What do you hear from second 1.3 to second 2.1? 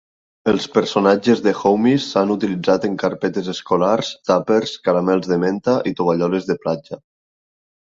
de "Homies"